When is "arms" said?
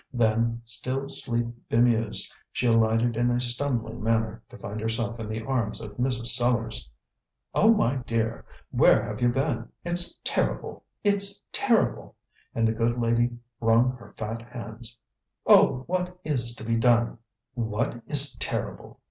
5.45-5.79